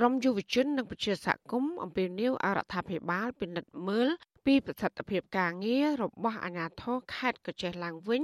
[0.00, 4.08] ក្រមយុវជននិងប្រជាសហគមន៍អំពាវនាវអរដ្ឋាភិបាលពិនិត្យមើល
[4.46, 8.22] ពីប្រសិទ្ធភាពការងាររបស់អាជ្ញាធរខេត្តកោះចេះឡើងវិញ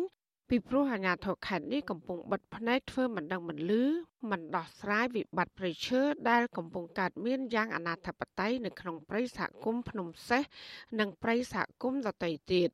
[0.48, 3.84] ពីព្រោះអាជ្ញាធរខេត្តនេះកំពុងបិទភ្នែកធ្វើមិនដឹងមិនលឺ
[4.30, 6.00] មិនដោះស្រាយវិបត្តិព្រៃឈើ
[6.30, 10.42] ដែលកំពុងកើតមានយ៉ាងអនាធបត័យនៅក្នុងព្រៃសហគមន៍ភ្នំសេះ
[10.98, 12.70] និងព្រៃសហគមន៍ដទៃទៀត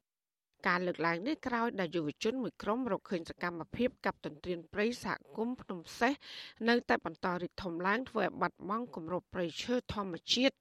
[0.66, 6.12] ការលើកឡើងនេះក្រោយដែលយុវជនមួយក្រុមរកឃើញសកម្មភាពកັບទន្ទ្រានព្រៃសហគមន៍ភ្នំសេះ
[6.68, 10.56] នៅតែបន្តរីកធំឡើងធ្វើឲ្យបាត់បង់គម្របព្រៃឈើធម្មជាតិ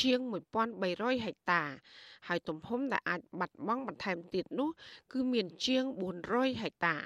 [0.00, 0.18] ជាង
[0.72, 1.62] 1300ហិកតា
[2.28, 4.68] ហើយទំហំដែលអាចបាត់បង់បន្ថែមទៀតនោះ
[5.12, 5.84] គឺមានជាង
[6.22, 6.96] 400ហិកតា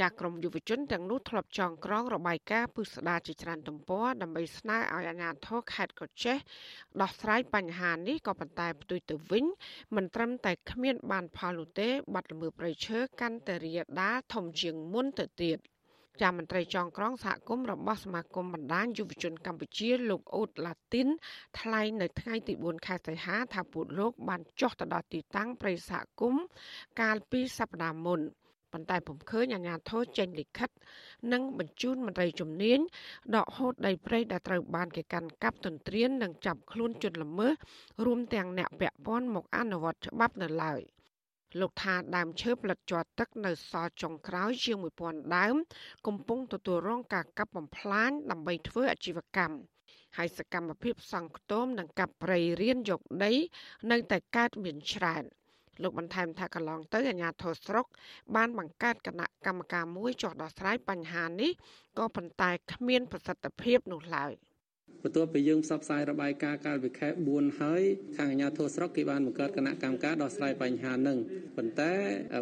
[0.00, 6.36] ចាក្រមយុវជនទាំងនោះធ្លាប់ចងក្រងរបាយការណ៍ពិស្ដារជាច្រើនទំព័រដើម្បីស្នើឲ្យអាជ្ញាធរខេត្តកោះចេះ
[7.00, 9.44] ដោះស្រាយបញ្ហានេះក៏ប៉ុន្តែផ្ទុយទៅវិញ
[9.96, 15.58] មិនត្រឹមតែគ្មានបានផលនោះទេបាត់ល្មើសប្រៃឈើកាន់តែរាលដាលធំជាងមុនទៅទៀត
[16.20, 21.08] ជាមន្ត្រីចងក្រងសហគមន៍របស់សមាគមបណ្ដាញយុវជនកម្ពុជាលោកអូតឡាទីន
[21.60, 26.42] ថ្លែងនៅថ្ងៃទី4ខែសីហាថាពួកលោកបានចុះទៅដល់ទីតាំងព្រៃសហគមន៍
[27.00, 28.22] កាលពីសប្តាហ៍មុន។
[28.72, 30.70] ប៉ុន្តែពុំឃើញអាជ្ញាធរចេញលិខិត
[31.32, 32.78] និងបញ្ជូនមន្ត្រីជំនាញ
[33.36, 37.52] ដកហូតដីព្រៃដែលត្រូវបានគេកាន់កាប់ទន្ទ្រាននិងចាប់ខ្លួនជនល្មើស
[38.04, 40.80] រួមទាំងអ្នកពាក់ព័ន្ធមកអនុវត្តច្បាប់នៅឡើយ
[41.60, 45.56] លោកថាដើមឈើផ្លិតជាប់ទឹកនៅសល់ចុងក្រោយជាង1000ដើម
[46.06, 49.58] កំពុងទទួលរងការកាប់បំផ្លាញដើម្បីធ្វើអាជីវកម្ម
[50.16, 53.32] ហើយសកម្មភាពសង់ខ្ទមនិងកាប់ព្រៃរៀនយកដី
[53.90, 55.24] នៅតែកើតមានច្រើន។
[55.82, 57.86] លោកបន្ថែមថាកន្លងទៅអាជ្ញាធរស្រុក
[58.36, 61.50] បានបង្កើតគណៈកម្មការមួយចុះដោះស្រាយបញ្ហានេះ
[61.98, 64.32] ក៏ប៉ុន្តែគ្មានប្រសិទ្ធភាពនោះឡើយ។
[65.02, 67.82] បន្ទាប់ពីយើងផ្សព្វផ្សាយរបាយការណ៍កាលពីខែ4ហើយ
[68.16, 71.18] ខាងអាជ្ញាធរស្រុកគេបានបង្កើតគណៈកម្មការដោះស្រាយបញ្ហានឹង
[71.56, 71.92] ប៉ុន្តែ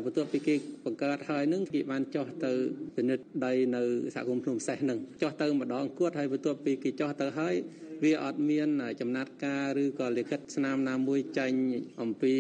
[0.05, 0.55] បន្ទាប់ពីគេ
[0.87, 2.53] បង្កើតហើយនឹងគេបានចោះទៅ
[2.97, 3.83] ពិនិត្យដីនៅ
[4.15, 7.57] សហគមន៍ភ្នំសេះនឹងចោះទៅម្ដងគួតហើយបន្ទាប់ពីគេចោះទៅហើយ
[8.05, 8.69] វាអត់មាន
[9.01, 11.53] ចំណាត់ការឬក៏លិខិតស្នាមណាមួយចេញ
[12.03, 12.33] អំពី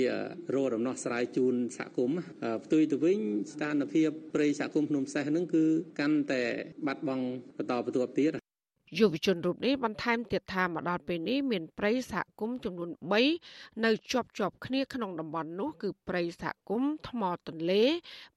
[0.54, 2.18] រោដំណោះស្រាយជូនសហគមន៍
[2.64, 3.18] ផ្ទុយទៅវិញ
[3.52, 5.64] ស្ថានភាពព្រៃសហគមន៍ភ្នំសេះហ្នឹងគឺ
[6.00, 6.42] កាន់តែ
[6.86, 7.24] បាត់បង់
[7.56, 8.45] បន្តបន្ទាប់ទៀត
[8.94, 12.90] យុវជនរូបនេះបន្ថែមទៀតថាមកដល់ពេលនេះមានព្រៃសហគមន៍ចំនួន
[13.36, 17.84] 3នៅជាប់ជាប់គ្នាក្នុងតំបន់នោះគឺព្រៃសហគមន៍ថ្មទន្លេ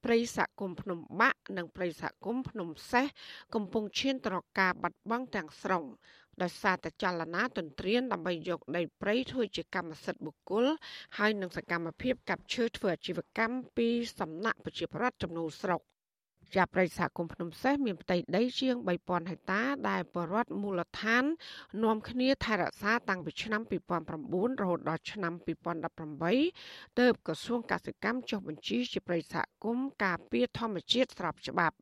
[0.04, 3.06] ព្រៃសហគមន៍ភ្នំបាក់និងព្រៃសហគមន៍ភ្នំសេះ
[3.54, 5.84] កំពុងឈានទៅរកការបាត់បង់ទាំងស្រុង
[6.42, 10.66] ដោយសារតែចលនាទន្ទ្រានដើម្បីយកដីព្រៃធ្វើជាកម្មសិទ្ធិបុគ្គល
[11.18, 13.88] ហើយនឹងសកម្មភាពកាប់ឈើធ្វើអាជីវកម្មពី
[14.18, 15.82] សំណាក់ប្រជាប្រដ្ឋចំនួនស្រុក
[16.54, 21.24] ជាប្រិយសហគមន៍ភ្នំសេះមានផ្ទៃដីជាង3000ហិកតា ដែលបរដ្ឋមូលដ្ឋាន
[21.84, 23.62] នាំគ្នាថែរក្សាតាំងពីឆ្នាំ
[24.10, 25.32] 2009រហូតដល់ឆ្នាំ
[26.16, 31.76] 2018ទើបក្រសួងកសិកម្មចុះបញ្ជីជាប្រិយសហគមន៍ការពារធម្មជាតិស្របច្បាប់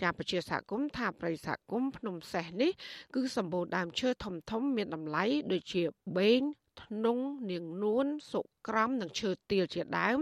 [0.00, 2.72] ជាប្រជាសហគមន៍ថាប្រិយសហគមន៍ភ្នំសេះនេះ
[3.14, 5.82] គឺសម្បូរដើមឈើធំធំមានតម្លៃដូចជា
[6.18, 6.42] បេង
[6.82, 10.18] ធ្នង់នាងនួនសុក្រំនិងឈើទាលជាដើម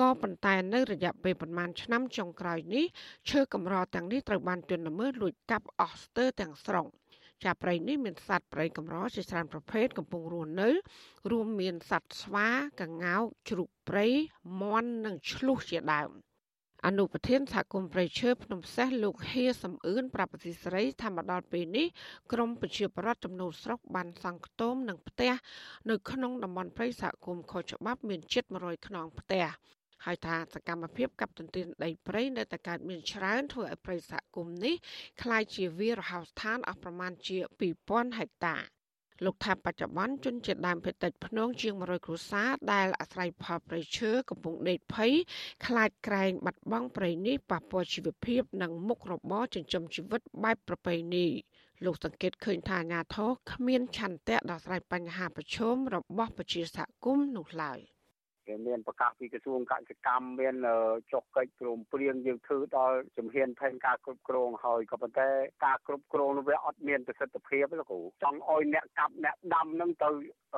[0.00, 2.84] ក៏ប៉ុន្តែនៅរយៈពេលប្រមាណឆ្នាំចុងក្រោយនេះ
[3.30, 6.86] ឈើកម្រទាំងនេះត្រូវបានទន់ល្មើសលួចកាប់អស់ស្ទើរទាំងស្រុង
[7.44, 10.68] ចាព្រៃនេះមានសត្វព្រៃកម្រជាច្រើនប្រភេទកំពុងរស់នៅ
[11.30, 12.48] រួមមានសត្វស្វា
[12.80, 14.06] កង្កោកជ្រូកព្រៃ
[14.62, 16.10] មាន់និងឆ្លុះជាដើម។
[16.87, 21.87] អនុប្រធានសហគមន៍ប្រៃឈើភ្នំសេះលោកហៀសំអឿនប្រាប់ប្រតិសេរីថាមកដល់ពេលនេះ
[22.31, 25.33] ក្រមប្រជាប្រដ្ឋចំនួនស្រុកបានសង់ខ្ទមនិងផ្ទះ
[25.89, 29.45] នៅក្នុងតំបន់ព្រៃសហគមន៍ខុសច្បាប់មានជិត100ខ្នងផ្ទះ
[30.05, 34.75] ហើយថាសកម្មភាពកັບទន្ទ្រានដីព្រៃនៅតែកើតមានច្រើនធ្វើឲ្យព្រៃសហគមន៍នេះ
[35.21, 37.37] คล้ายជាវាលរហោស្ថានអស់ប្រមាណជា
[37.77, 38.57] 2000ហិកតា
[39.24, 45.12] លោកថាបច្ចុប្បន្នជនជាតិដើមភាគតិចភ្នងជាង100គ្រួសារដែលអាស្រ័យផលព្រៃឈើកំពុងដេកភ័យ
[45.66, 51.26] ខ្លាចក្រែងបាត់បង់ព្រៃនេះប៉ះពាល់ជីវភាពនិងមុខរបរចិញ្ចឹមជីវិតបែបប្រពៃណី
[51.84, 57.80] លោកសង្កេតឃើញថាអាញាធរគ្មានឆន្ទៈដោះស្រាយបញ្ហាប្រឈមរបស់ប្រជាសហគមន៍នោះឡើយ។
[58.48, 60.54] គេមានប្រកាសពីក្រសួងកសិកម្មមាន
[61.12, 65.28] ចុះកិច្ចព្រមព្រៀងយើងធ្វើដល់ជំហានផែនការគ្រប់គ្រងហើយក៏ប៉ុន្តែ
[65.64, 70.10] ការគ្រប់គ្រងនោះវាអត់មានប្រសិទ្ធភាពទេគ្រូចង់ឲ្យអ្នកកាប់អ្នកដាំនឹងទៅ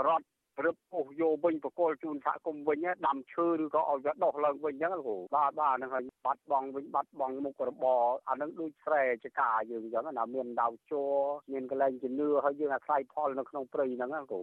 [0.06, 0.26] រត់
[0.64, 11.12] រឹបពុះយកវិញបកលជូនសហគមន៍វិញដាំឈើឬក៏ឲ្យវាដុះឡើងវិញអញ្ចឹងគ្រូបាទបាទហ្នឹងហើយបាត់បង់វិញបាត់បង់មុខរបរអាហ្នឹងដូចស្រែចកាយើងអញ្ចឹងណាមានដៅជ័រ
[11.52, 14.42] មានកលែងជំនឿហើយយើងអាស្រ័យផលនៅក្នុងព្រៃហ្នឹងណាគ្រូ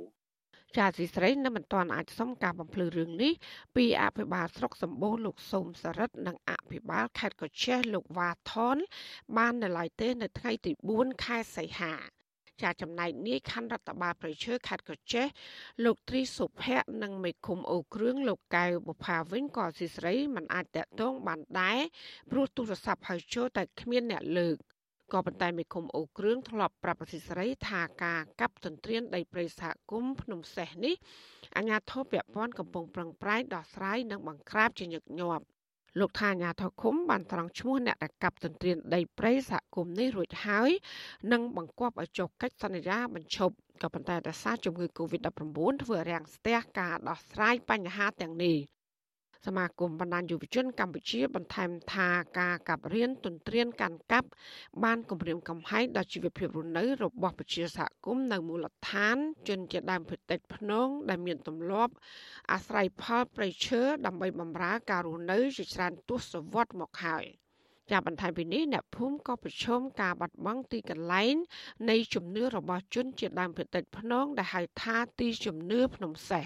[0.75, 3.33] ចាស៊ីស្រីនៅមិនទាន់អាចសុំការបំភ្លឺរឿងនេះ
[3.75, 8.77] ពីអភិបាលស្រុកសម្បូរលោកសូមសរិទ្ធនិងអភិបាលខេត្តកោះចេះលោកវ៉ាថន
[9.37, 11.93] បាននៅឡើយទេ នៅថ្ងៃទី4ខែសីហា
[12.61, 15.25] ជាចំណែកនេះខណ្ឌរដ្ឋបាលប្រជើខេត្តកោះចេះ
[15.85, 21.79] លោកត្រីសុភ័ក្រនិងមេឃុំអូគ្រឿងលោកកៅបុផាវិញក៏ស៊ីស្រីមិនអាចតកតងបានដែរ
[22.31, 24.57] ព្រោះទូរស័ព្ទហៅចូលតែគ្មានអ្នកលើក
[25.13, 30.95] ក៏ប៉ុន្តែមេឃុំអូគ្រឿងធ្លាប់ប្រាប់ប្រសិទ្ធរីថាការកាប់ទន្ទ្រានដីព្រៃសហគមន៍ភ្នំសេះនេះ
[31.57, 35.45] អាជ្ញាធរពាក់ព័ន្ធកំពុងប្រឹងប្រែងដោះស្រាយនិងបង្ក្រាបជាញឹកញាប់
[35.99, 40.69] លោកថាអាញាធរឃុំបានត្រង់ឈ្មោះអ្នកដែលកាប់ទន្ទ្រានដីព្រៃសហគមន៍នេះរួចហើយ
[41.31, 48.57] និងបង្គាប់ឲ្យចុះកិច្ចសន្យាបញ្ឈប់ក៏ប៉ុន្តែដោយសារជំងឺ Covid-19 ធ្វើរាំងស្ទះការដោះស្រាយបញ្ហាទាំងនេះ
[49.45, 54.27] សមាគមបណ្ដាញយុវជនកម្ពុជាបន្ថែមថាការកាប់រៀនទន្ទ្រានកាន់កាប់
[54.83, 59.17] បានគម្រាមកំហែងដល់ជីវភាពរស់នៅរបស់ប្រជាសហគមន៍នៅមូលដ្ឋាន
[59.47, 61.93] ជនជាដើមភាគតិចភ្នងដែលមានទម្លាប់
[62.51, 67.25] អាស្រ័យផលប្រៃឈើដើម្បីបម្រើការរស់នៅជាច្រើនទសវត្សរ៍មកហើយ
[67.91, 71.35] ជាបន្ថែមពីនេះអ្នកភូមិក៏ប្រឈមការបាត់បង់ទីកន្លែង
[71.89, 76.45] នៃជំនឿរបស់ជនជាដើមភាគតិចភ្នងដែលហៅថាទីជំនឿភ្នំសេះ